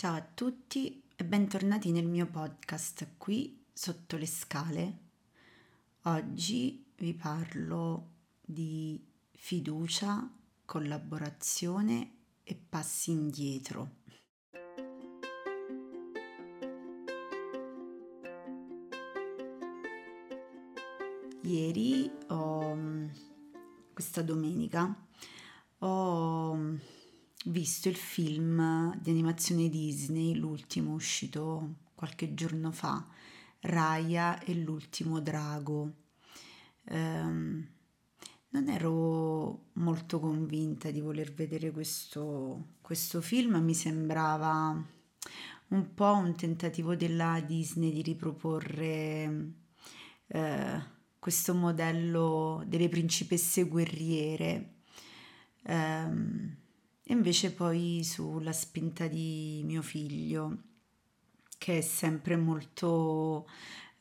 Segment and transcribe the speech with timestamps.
[0.00, 4.98] Ciao a tutti e bentornati nel mio podcast qui sotto le scale.
[6.04, 8.08] Oggi vi parlo
[8.40, 8.98] di
[9.30, 10.26] fiducia,
[10.64, 12.12] collaborazione
[12.44, 13.96] e passi indietro.
[21.42, 22.74] Ieri, ho,
[23.92, 24.96] questa domenica,
[25.80, 26.98] ho
[27.46, 33.06] visto il film di animazione Disney, l'ultimo uscito qualche giorno fa,
[33.60, 35.92] Raya e l'ultimo drago.
[36.84, 37.66] Um,
[38.52, 44.84] non ero molto convinta di voler vedere questo, questo film, mi sembrava
[45.68, 49.52] un po' un tentativo della Disney di riproporre
[50.26, 50.82] eh,
[51.18, 54.74] questo modello delle principesse guerriere.
[55.64, 56.56] Um,
[57.10, 60.58] e invece poi sulla spinta di mio figlio,
[61.58, 63.48] che è sempre molto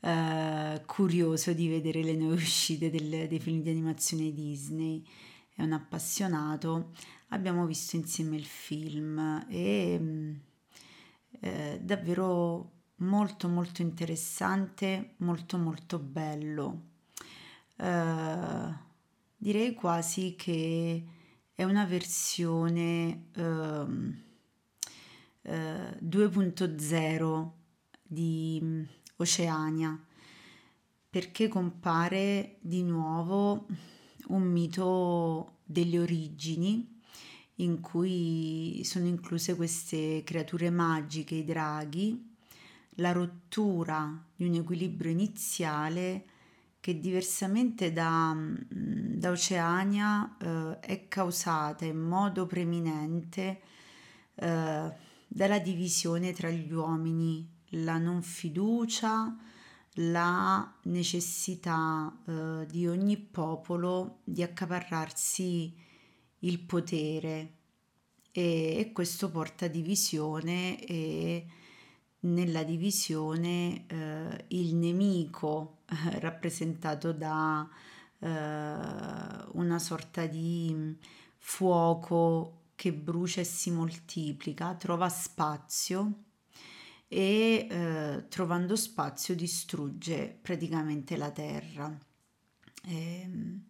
[0.01, 5.03] eh, curioso di vedere le nuove uscite del, dei film di animazione Disney,
[5.55, 6.91] è un appassionato,
[7.29, 10.35] abbiamo visto insieme il film e mm,
[11.39, 16.81] eh, davvero molto molto interessante, molto molto bello.
[17.75, 18.71] Uh,
[19.35, 21.17] direi quasi che
[21.59, 24.17] è una versione um,
[25.41, 27.49] uh, 2.0
[28.01, 30.01] di um, Oceania
[31.09, 33.67] perché compare di nuovo
[34.27, 36.97] un mito delle origini
[37.55, 42.35] in cui sono incluse queste creature magiche, i draghi,
[42.91, 46.23] la rottura di un equilibrio iniziale
[46.79, 48.61] che diversamente da, mm,
[49.19, 53.59] da Oceania eh, è causata in modo preminente
[54.35, 54.93] eh,
[55.27, 59.37] dalla divisione tra gli uomini, la non fiducia,
[59.95, 65.75] la necessità eh, di ogni popolo di accaparrarsi
[66.39, 67.55] il potere.
[68.31, 71.45] E, e questo porta divisione e
[72.21, 75.79] nella divisione eh, il nemico
[76.21, 77.67] rappresentato da
[78.19, 80.97] eh, una sorta di
[81.37, 86.23] fuoco che brucia e si moltiplica, trova spazio
[87.07, 91.97] e eh, trovando spazio distrugge praticamente la terra.
[92.85, 93.63] E, ehm,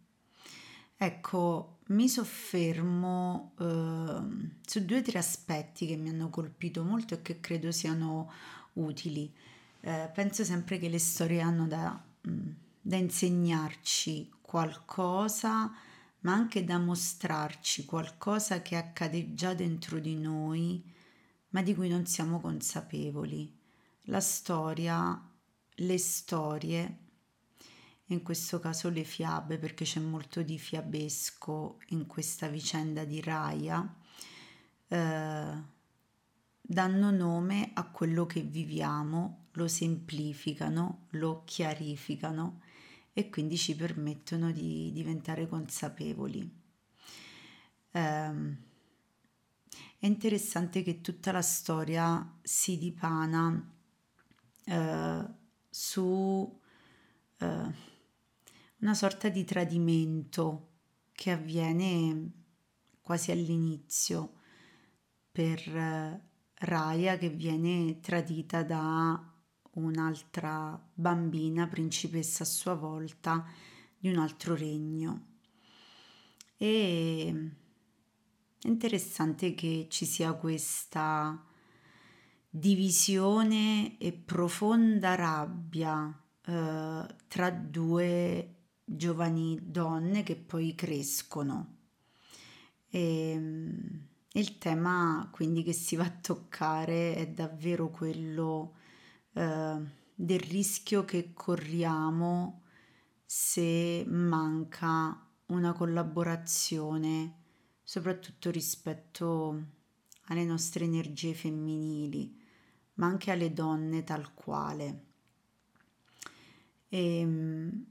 [0.95, 4.21] ecco, mi soffermo eh,
[4.65, 8.31] su due o tre aspetti che mi hanno colpito molto e che credo siano
[8.73, 9.33] utili.
[9.81, 11.99] Eh, penso sempre che le storie hanno da,
[12.29, 12.49] mm,
[12.81, 15.71] da insegnarci qualcosa,
[16.21, 20.83] ma anche da mostrarci qualcosa che accade già dentro di noi,
[21.49, 23.55] ma di cui non siamo consapevoli.
[24.05, 25.23] La storia,
[25.71, 26.97] le storie
[28.05, 33.95] in questo caso le fiabe, perché c'è molto di fiabesco in questa vicenda di Raya,
[34.88, 35.63] eh,
[36.59, 42.61] danno nome a quello che viviamo, lo semplificano, lo chiarificano
[43.13, 46.49] e quindi ci permettono di diventare consapevoli.
[47.91, 48.67] Eh,
[50.01, 53.69] è interessante che tutta la storia si dipana
[54.65, 55.25] eh,
[55.69, 56.59] su
[57.37, 57.73] eh,
[58.79, 60.67] una sorta di tradimento
[61.11, 62.31] che avviene
[63.01, 64.35] quasi all'inizio
[65.31, 66.27] per eh,
[66.61, 69.28] Raya che viene tradita da
[69.85, 73.45] un'altra bambina, principessa a sua volta,
[73.97, 75.28] di un altro regno.
[76.57, 77.51] E
[78.62, 81.41] è interessante che ci sia questa
[82.50, 86.13] divisione e profonda rabbia
[86.45, 91.78] eh, tra due giovani donne che poi crescono.
[92.89, 93.34] E,
[94.34, 98.75] il tema quindi che si va a toccare è davvero quello
[99.33, 99.81] eh,
[100.15, 102.63] del rischio che corriamo
[103.25, 107.35] se manca una collaborazione,
[107.83, 109.63] soprattutto rispetto
[110.25, 112.37] alle nostre energie femminili,
[112.95, 115.05] ma anche alle donne tal quale.
[116.89, 117.85] E, ehm,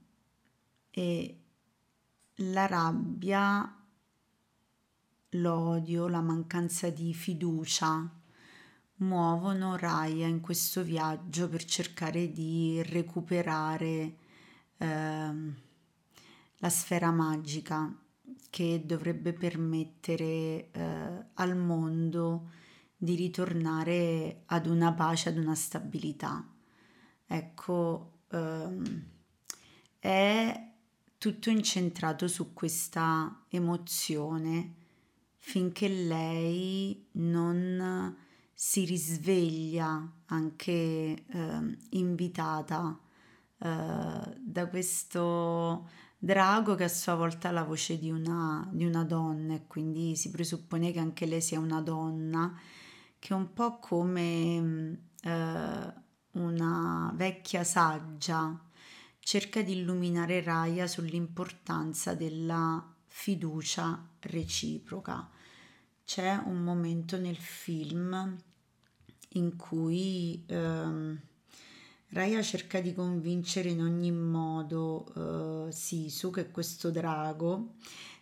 [0.91, 1.41] e
[2.35, 3.77] la rabbia,
[5.31, 8.18] l'odio, la mancanza di fiducia
[8.99, 14.17] muovono Raya in questo viaggio per cercare di recuperare
[14.77, 15.33] eh,
[16.57, 17.95] la sfera magica
[18.51, 22.51] che dovrebbe permettere eh, al mondo
[22.97, 26.45] di ritornare ad una pace, ad una stabilità.
[27.27, 29.05] Ecco, ehm,
[29.99, 30.71] è
[31.19, 34.75] tutto incentrato su questa emozione
[35.37, 38.27] finché lei non
[38.61, 42.99] si risveglia anche eh, invitata
[43.57, 45.89] eh, da questo
[46.19, 50.17] drago che a sua volta ha la voce di una, di una donna e quindi
[50.17, 52.53] si presuppone che anche lei sia una donna
[53.21, 55.93] che è un po' come eh,
[56.33, 58.61] una vecchia saggia
[59.21, 65.31] cerca di illuminare Raya sull'importanza della fiducia reciproca.
[66.05, 68.47] C'è un momento nel film
[69.31, 71.21] in cui ehm,
[72.11, 77.75] Raya cerca di convincere in ogni modo eh, Sisu, che è questo drago,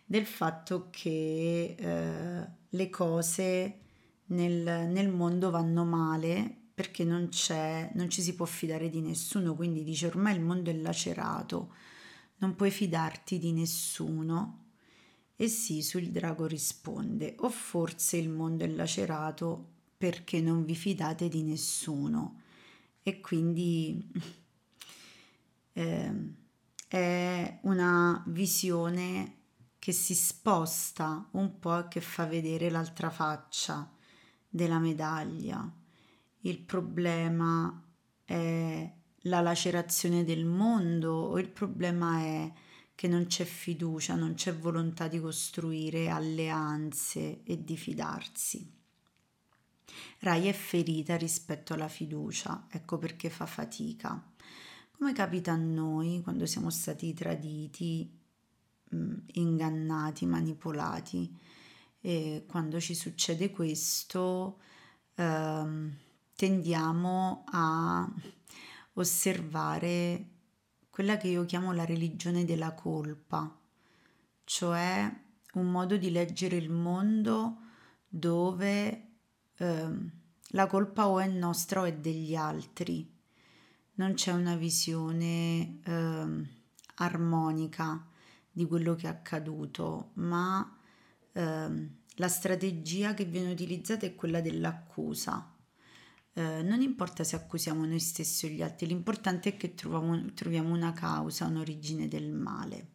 [0.05, 3.79] del fatto che eh, le cose
[4.27, 7.29] nel, nel, mondo vanno male perché non
[7.93, 11.73] non ci si può fidare di nessuno, quindi dice ormai il mondo è lacerato,
[12.39, 14.65] non puoi fidarti di nessuno.
[15.37, 21.29] E Sisu il drago risponde, o forse il mondo è lacerato perché non vi fidate
[21.29, 22.43] di nessuno
[23.03, 24.11] e quindi
[25.73, 26.35] eh,
[26.89, 29.35] è una visione
[29.79, 33.89] che si sposta un po' e che fa vedere l'altra faccia
[34.49, 35.71] della medaglia.
[36.41, 37.83] Il problema
[38.25, 42.53] è la lacerazione del mondo o il problema è
[42.97, 48.75] che non c'è fiducia, non c'è volontà di costruire alleanze e di fidarsi.
[50.21, 54.23] Rai è ferita rispetto alla fiducia, ecco perché fa fatica.
[54.93, 58.11] Come capita a noi quando siamo stati traditi,
[58.95, 61.37] mm, ingannati, manipolati
[62.01, 64.59] e quando ci succede questo
[65.17, 65.97] ehm,
[66.35, 68.09] tendiamo a
[68.95, 70.29] osservare
[70.89, 73.55] quella che io chiamo la religione della colpa,
[74.45, 75.15] cioè
[75.55, 77.59] un modo di leggere il mondo
[78.09, 79.06] dove
[79.59, 79.89] eh,
[80.51, 83.15] la colpa o è nostra o è degli altri.
[83.95, 86.49] Non c'è una visione eh,
[86.97, 88.07] armonica
[88.51, 90.79] di quello che è accaduto, ma
[91.33, 91.89] eh,
[92.19, 95.53] la strategia che viene utilizzata è quella dell'accusa.
[96.33, 100.75] Eh, non importa se accusiamo noi stessi o gli altri, l'importante è che troviamo, troviamo
[100.75, 102.91] una causa, un'origine del male.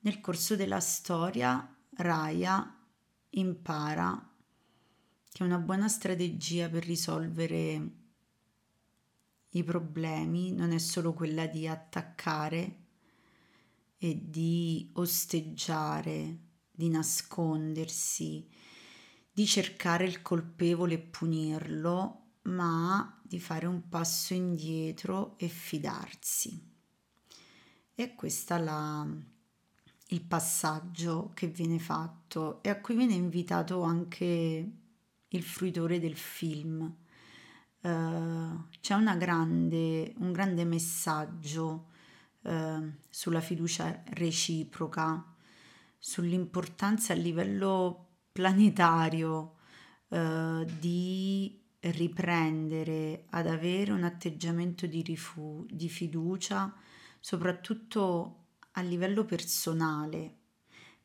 [0.00, 2.76] Nel corso della storia, Raya
[3.30, 4.27] impara
[5.38, 7.90] che una buona strategia per risolvere
[9.50, 12.86] i problemi non è solo quella di attaccare
[13.98, 16.38] e di osteggiare,
[16.72, 18.48] di nascondersi,
[19.30, 26.60] di cercare il colpevole e punirlo, ma di fare un passo indietro e fidarsi.
[27.94, 29.06] E questo è
[30.08, 34.86] il passaggio che viene fatto e a cui viene invitato anche
[35.28, 36.94] il fruitore del film.
[37.80, 41.88] Uh, c'è grande, un grande messaggio
[42.42, 45.24] uh, sulla fiducia reciproca,
[45.98, 49.56] sull'importanza a livello planetario
[50.08, 56.74] uh, di riprendere ad avere un atteggiamento di, rifu- di fiducia,
[57.20, 60.36] soprattutto a livello personale,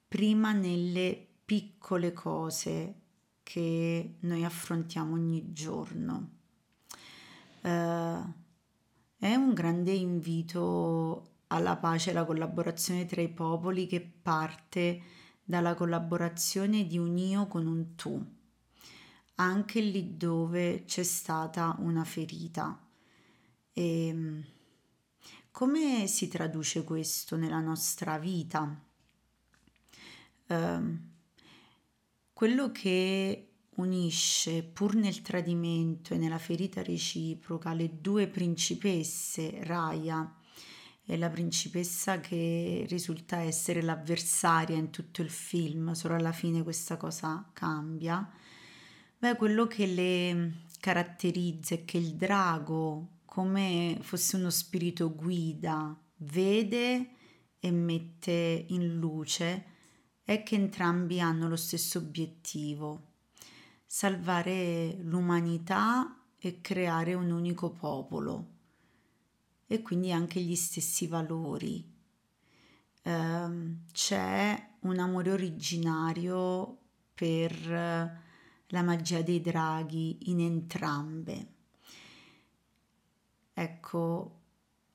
[0.07, 3.02] prima nelle piccole cose
[3.43, 6.29] che noi affrontiamo ogni giorno.
[7.61, 8.41] Uh,
[9.17, 15.01] è un grande invito alla pace e alla collaborazione tra i popoli che parte
[15.43, 18.25] dalla collaborazione di un io con un tu,
[19.35, 22.79] anche lì dove c'è stata una ferita.
[23.71, 24.45] E ehm,
[25.51, 28.81] come si traduce questo nella nostra vita?
[30.47, 31.11] Uh,
[32.33, 40.35] quello che unisce, pur nel tradimento e nella ferita reciproca, le due principesse, Raya
[41.05, 46.97] e la principessa che risulta essere l'avversaria in tutto il film, solo alla fine questa
[46.97, 48.29] cosa cambia.
[49.17, 57.09] Beh, quello che le caratterizza è che il drago, come fosse uno spirito guida, vede
[57.59, 59.71] e mette in luce
[60.23, 63.11] è che entrambi hanno lo stesso obiettivo,
[63.85, 68.51] salvare l'umanità e creare un unico popolo
[69.67, 71.91] e quindi anche gli stessi valori.
[73.01, 76.77] Eh, c'è un amore originario
[77.13, 78.21] per
[78.67, 81.47] la magia dei draghi in entrambe.
[83.53, 84.39] Ecco,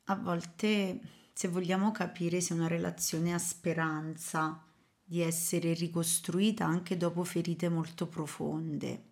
[0.04, 1.00] a volte
[1.32, 4.67] se vogliamo capire se una relazione ha speranza
[5.08, 9.04] di essere ricostruita anche dopo ferite molto profonde,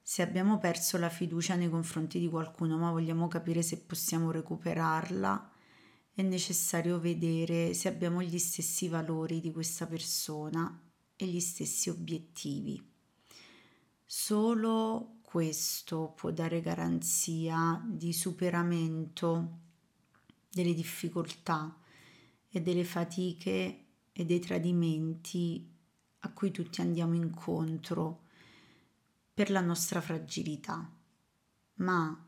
[0.00, 5.50] se abbiamo perso la fiducia nei confronti di qualcuno ma vogliamo capire se possiamo recuperarla,
[6.14, 10.80] è necessario vedere se abbiamo gli stessi valori di questa persona
[11.16, 12.80] e gli stessi obiettivi.
[14.04, 19.58] Solo questo può dare garanzia di superamento
[20.48, 21.76] delle difficoltà
[22.48, 23.85] e delle fatiche
[24.18, 25.70] e dei tradimenti
[26.20, 28.22] a cui tutti andiamo incontro
[29.34, 30.90] per la nostra fragilità,
[31.74, 32.26] ma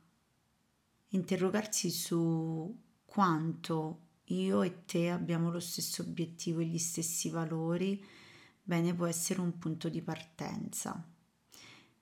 [1.09, 8.04] interrogarsi su quanto io e te abbiamo lo stesso obiettivo e gli stessi valori,
[8.62, 11.02] bene, può essere un punto di partenza.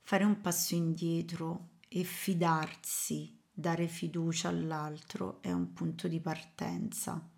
[0.01, 7.35] Fare un passo indietro e fidarsi, dare fiducia all'altro è un punto di partenza.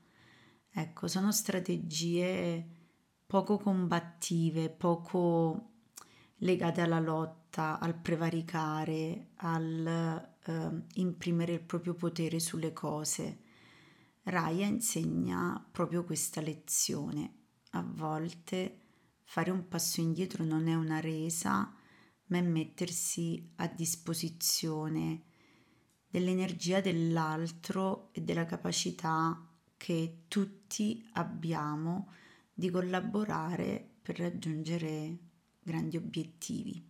[0.71, 2.67] Ecco, sono strategie
[3.27, 5.71] poco combattive, poco
[6.39, 13.47] legate alla lotta, al prevaricare, al eh, imprimere il proprio potere sulle cose
[14.29, 17.33] Raya insegna proprio questa lezione.
[17.71, 18.81] A volte
[19.25, 21.75] fare un passo indietro non è una resa,
[22.27, 25.23] ma è mettersi a disposizione
[26.11, 29.48] dell'energia dell'altro e della capacità
[29.79, 32.13] che tutti abbiamo
[32.53, 35.19] di collaborare per raggiungere
[35.63, 36.88] grandi obiettivi.